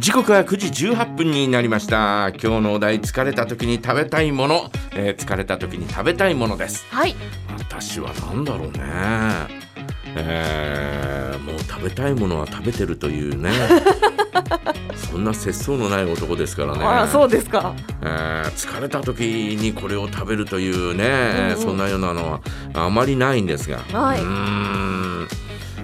[0.00, 2.30] 時刻は9時18分になりました。
[2.30, 6.86] 今日のお題疲れた時に食べたいもの、えー疲れた時に食べたいものです。
[6.90, 7.14] はい。
[7.58, 8.80] 私は何だろうね。
[10.16, 13.50] えーもう食べたいものは食べてるというね。
[14.96, 16.82] そんな節操のない男ですからね。
[16.82, 17.74] あらそうですか。
[18.00, 19.20] えー疲れた時
[19.60, 21.60] にこれを食べるというね、うんうん。
[21.60, 22.40] そんなようなのは
[22.72, 24.20] あまりないんですが、はい。
[24.22, 25.28] うーん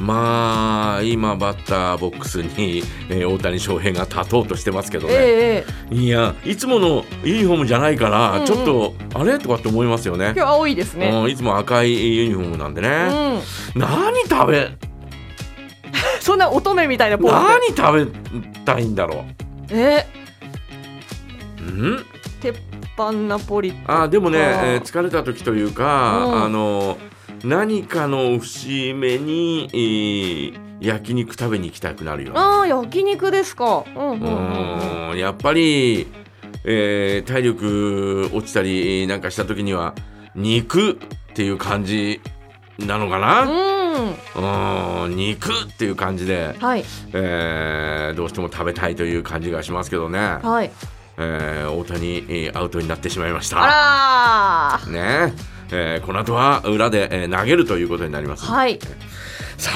[0.00, 8.40] まあ今バッターボックスに、えー大谷翔平が立とうとしてますけどね、ええいやいつものユニフォームじゃないから、うん。
[8.40, 9.38] うんちょっとあれ？
[9.38, 10.32] とかって思いますよね。
[10.36, 10.46] 今。
[10.46, 11.08] 日青いですね。
[11.08, 12.88] うんいつも赤いユニフォームなんでうね、
[13.36, 13.42] ん。
[13.74, 14.68] 何食べ？
[16.20, 17.82] そんな乙女みたいなポーズで。
[17.82, 18.12] 何食
[18.52, 19.24] べたいんだろ
[19.70, 20.06] え？
[21.60, 21.62] う。
[21.64, 22.04] ん？
[22.40, 22.56] 鉄
[22.94, 26.44] 板ナポリあでもね、えー疲れた時というか、うん。
[26.44, 26.98] あの
[27.44, 32.38] 何かの節目に、えー焼肉食べに行きたくなるよね。
[32.38, 33.84] ああ焼肉ですか。
[33.96, 35.18] うんうんううん。
[35.18, 36.06] やっぱり、
[36.62, 39.94] えー体力落ちたりなんかした時には
[40.36, 40.94] 肉っ
[41.34, 42.20] ていう感じ
[42.78, 45.06] なのかな、うん。
[45.06, 46.84] うん、肉っていう感じで、はい。
[47.12, 50.70] えーどうしても食べたいという感じがしますけどね、はい。
[51.16, 53.56] えー大谷えーアウトになってしまいました。
[53.60, 55.34] あらね
[55.70, 58.44] えーこの後は裏で、えー投げるということになります。
[58.46, 58.78] ーはい
[59.56, 59.70] さ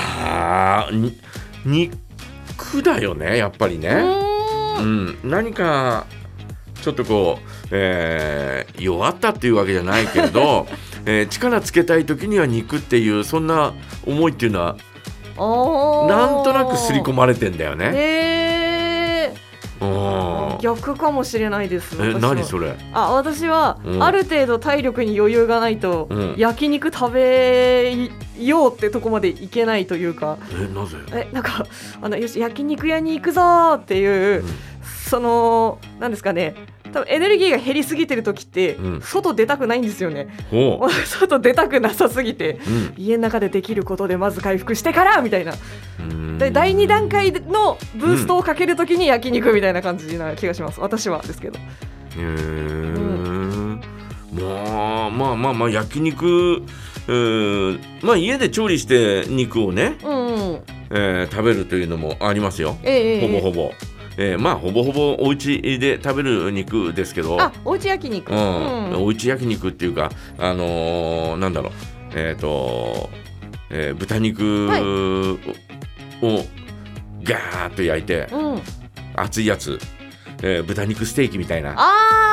[0.88, 1.18] あに
[1.64, 3.88] 肉だよねやっぱりうね。
[3.88, 6.06] ーうんん、何か
[6.82, 10.66] ちょっとこう、えー弱ったっていうわけじゃないけれど、
[11.06, 13.72] えー力つけたい時には肉っていうそんな
[14.06, 14.76] 思いっていうのは
[16.08, 17.92] なんとなく刷り込まれてんだよね。
[20.60, 21.96] 逆かもしれないです。
[22.00, 22.74] え何それ？
[22.92, 24.02] あ私は、うん。
[24.02, 26.34] ある程度体力に余裕がないと、うん。
[26.36, 28.08] 焼肉食べ
[28.38, 30.38] ようってとこまでいけないというか。
[30.52, 31.66] えなぜ、えなんか
[32.00, 34.44] あのよし焼肉屋に行くぞーっていう、
[35.08, 36.54] そのなんですかね
[36.92, 39.00] 多分エネルギーが減りすぎてる時って、うん。
[39.00, 40.28] 外出たくないんですよね。
[41.06, 42.94] 外出たくなさすぎてうん。
[42.96, 45.54] 家の中でできることでまず回復してからみたいな。
[46.00, 46.38] うん。
[46.38, 50.80] で第2段階のブーストをかけるときに焼肉みたいな感じな気がします。
[50.80, 51.58] 私はですけど。
[51.58, 51.60] へ
[52.18, 52.22] え、
[54.32, 56.62] まあまあまあまあ焼肉、
[57.08, 60.60] えーまあ家で調理して肉をね、うんうん。
[60.90, 63.91] えー食べるというのもありますよ、ええええほぼほぼ、えー
[64.38, 67.40] まあほぼほぼお家で食べる肉ですけど。
[67.40, 68.30] あおうち焼肉。
[68.32, 68.94] うん。
[69.02, 71.72] おうち焼肉っていうかあのーなんだろう。
[72.14, 73.08] えっ、と、
[73.70, 74.82] えー豚肉はい。
[74.82, 76.44] を
[77.24, 78.62] ガーッと焼いてうん。
[79.16, 79.78] 熱いやつ、
[80.42, 81.74] えー豚肉ステーキみたいな。
[81.76, 82.31] あ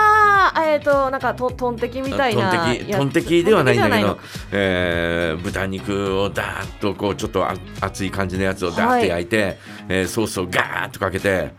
[0.56, 4.18] ーえっ、となんかとトンテキみたいなトンテキではないんだけど
[4.52, 9.58] えー豚肉をダーッとこうちょっとあ熱い感じのやつをダーッと焼いて、
[9.88, 11.52] えーソースをガーッとかけて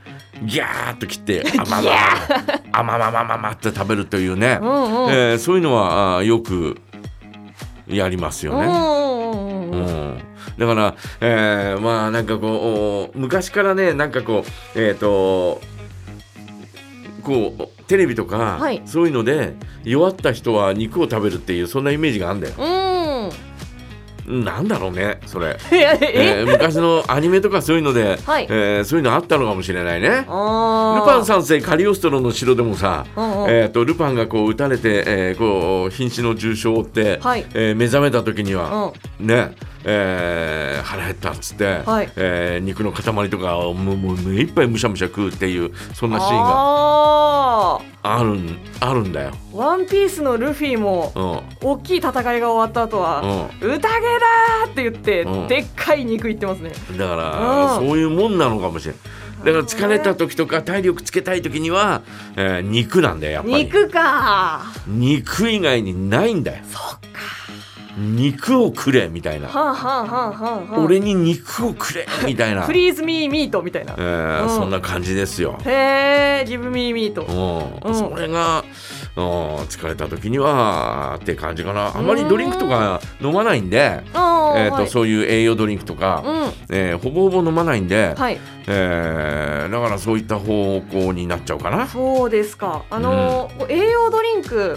[0.43, 1.91] ギャーッと切ってあまま
[2.73, 5.11] あまままままって食べるというね、うんうん。
[5.11, 6.81] えーそういうのはあーよく
[7.87, 8.67] やりますよね。
[8.67, 10.21] うん
[10.59, 14.45] だから、えーまあなんかこうお昔からねなんかこ
[14.77, 15.61] うえっ、と
[17.31, 18.83] こうテレビとか、はい。
[18.85, 19.55] そういうので
[19.85, 22.55] 弱った人は肉を食べるっていうそんなイメージがあるんだよ。
[22.59, 23.01] うん。
[24.45, 28.47] なんだろうねそれ、 え えー昔のアニメとかそういうので、はい。
[28.49, 30.09] えーそういうのあったのかもしれないね。
[30.09, 33.51] ルあパン三世カリオストロの城でもさ、うんうん。
[33.51, 37.45] えー、とルパンがこう撃たれて、えーこう瀕死の重傷を負って、はい。
[37.55, 39.55] えー目覚めた時には、うんね、
[39.85, 42.11] えー腹減ったっつって、はい。
[42.17, 49.33] えー肉の塊とかをもうもう目いっぱいむしゃむしゃ食うっていうそんなシーンがああるんあるんだよ。
[49.53, 51.13] ーワンピースのルフィも
[51.63, 51.69] うん。
[51.69, 53.89] 大きい戦いが終わった後はう「宴だ!」
[54.67, 55.49] って言って、うん。
[55.49, 56.73] でっかい肉いってますね。
[56.93, 57.89] ん、だから、うん。
[57.89, 59.01] そういうもんなのかもしれない。
[59.45, 62.03] だから疲れた時とか体力つけたい時には、
[62.37, 63.65] えー肉なんだよやっぱり。
[63.65, 66.65] 肉か肉以外にないんだよ。
[66.71, 67.10] そっか
[68.01, 70.27] 肉をくれみたいな、はあはあは
[70.73, 73.95] あは俺に肉をくれみたいな、フリーズミーミートみたいな。
[73.99, 74.49] えーうん。
[74.49, 75.59] そんな感じですよ。
[75.65, 77.23] へえギブミーミート
[77.85, 77.91] うん。
[77.91, 77.95] うん。
[77.95, 78.65] それが、
[79.17, 81.97] うん、疲れた時にはって感じかな。
[81.97, 84.89] あまりドリンクとか飲まないんで、えーとはい。
[84.89, 86.77] そういう栄養ドリンクとか、うん。
[86.77, 88.39] えーほぼほぼ飲まないんで、はい。
[88.67, 91.87] えーだからそういった方向になっちゃうかな。
[91.87, 92.85] そうですか。
[92.91, 94.30] あのー栄養ドリンク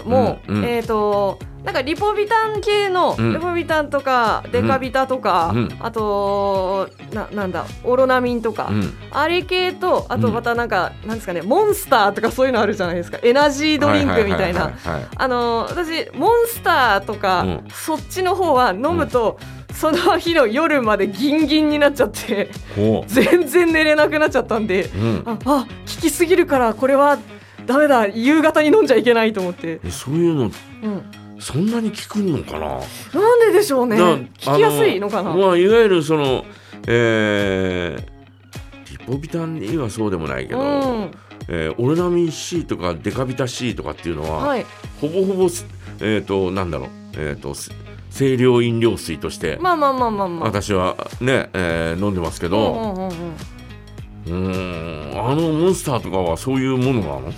[0.04, 0.64] も、うんうん。
[0.64, 3.32] えっ、となんかリポビタン系の、うん。
[3.32, 5.76] リポビタンとかデカビタとか、うん。
[5.80, 8.92] あとななんだオロナミンとか、うん。
[9.10, 13.18] あれ系とあとまたなんか、なんですかねモンスターとかそういうのあるじゃないですか。
[13.22, 14.72] エナジードリンクみたいな。
[15.16, 17.64] あのー私モンスターとか、うん。
[17.70, 19.38] そっちの方は飲むと、
[19.74, 24.88] その日の夜までギンギンになっちゃってほ 全然寝れなくなっちゃったんで
[25.24, 27.18] ああ効きすぎるからこれは
[27.66, 30.52] ダメだ夕方に飲んじゃいけないと思って、えそういうのうん、
[31.38, 32.80] そんなに効くのかな？
[33.20, 33.96] なんででしょうね。
[33.96, 35.32] だ効きやすいのかな？
[35.32, 36.44] あまあ、いわゆるその、
[36.86, 41.10] えー、リポビタン E はそうでもないけど、うん。
[41.46, 44.64] えーオルナミン C とかデカビタ C とかっていうのは、はい。
[45.00, 45.66] ほぼほぼす、
[46.00, 47.70] えー、となんだろう、えー、とす
[48.10, 50.48] 清涼飲料水として、まあまあまあまあまあ。
[50.48, 53.34] 私はね、えー飲んでますけうんど、うんうんうん。
[54.26, 57.32] うーんあのモンスターとかはそういうものなの？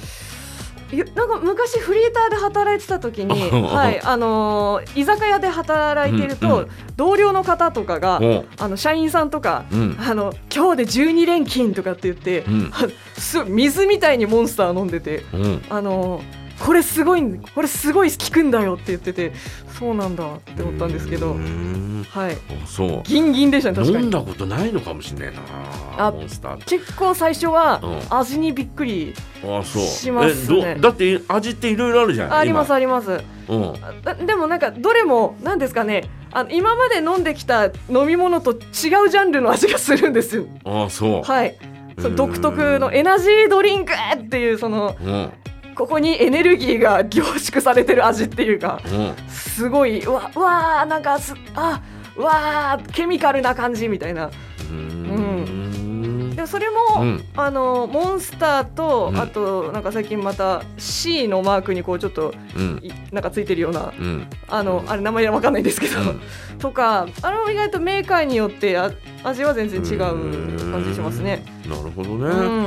[1.16, 6.68] なんか昔フリーターで働いてた時に、 はいあのー居酒屋で働いてると、うんうん。
[6.96, 9.98] 同僚の方とかが、おあの社員さんとか、うん。
[9.98, 12.72] あの今日で12連勤とかって言って、うん。
[13.52, 15.62] 水みたいにモンスター飲んでて、うん。
[15.68, 19.32] あのーこれすごいんこれすごい効くんだよって言ってて
[19.78, 21.36] そうなんだって思ったんですけど。
[22.10, 22.34] はい。
[22.34, 23.02] あそう。
[23.04, 24.04] ギンギンでしたね確かに。
[24.04, 25.40] 飲んだことないのかもしれないな
[26.06, 26.78] あモンスターって。
[26.78, 28.18] 結構最初はうん。
[28.18, 29.14] 味にびっくり
[29.74, 30.76] しますね。
[30.80, 33.20] だって味っていろいろあるじゃんありますあります。
[34.26, 40.46] でもなんかどれも何ですかねあの今まで飲んできた飲み物と違うジャンルの味がするんですよ。
[40.64, 41.56] あそう、はい。
[41.98, 45.32] その独特のエナジードリンクっていうそのうん
[45.76, 49.14] ここにエネルギーが凝縮されてる味っていうかうん。
[49.28, 51.82] すごいうわうわーなんかすあ
[52.16, 54.30] うわーケミカルな感じみたいな。
[56.34, 57.24] でもそれも、うん。
[57.34, 59.18] あのモンスターと、うん。
[59.18, 62.80] あとなんか最近また C のマークにこうちょっとうん。
[62.82, 64.26] いなんかついてるようなうん。
[64.48, 66.20] あのあれ名前わかんないんですけど、うん。
[66.58, 68.90] とかあれも意外とメーカーによってあ
[69.28, 69.98] 味は全然違う
[70.72, 71.44] 感じしますね。
[71.68, 72.66] なるほどうね、ん、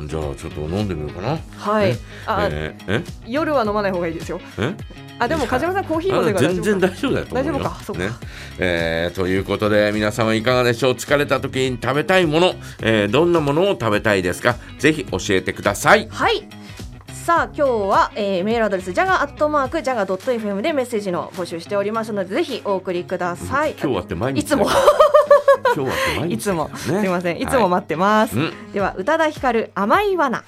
[0.00, 1.38] うん、じゃあちょっと飲んでみようかな。
[1.56, 1.90] はい。
[1.90, 1.96] え。
[2.26, 4.40] あ、えー夜は飲まない方がいいですよ。
[4.58, 4.74] え？
[5.18, 7.80] あでも梶山さんコーヒー飲んであから全然大丈夫だよ大丈夫か？
[7.84, 8.02] そうか。
[8.02, 8.10] ね。
[8.58, 10.92] えーということで皆様いかがでしょう？
[10.94, 14.56] 疲れた時に食べたいもの、えーどんなものを食べたいですか？
[14.78, 16.08] ぜひ教えてください。
[16.10, 16.48] はい。
[17.12, 23.76] さあ今日は、えーメールアドレスジャガアットマークジャガドット FM でメッセージの募集しておりますのでぜひお送りください。
[23.80, 24.66] 今日はって毎日いつも
[25.74, 27.40] 今日はいつも、ねすみません。
[27.40, 28.38] いつも待ってます。
[28.38, 28.72] うん。
[28.72, 30.44] では宇多田ヒカル甘い罠。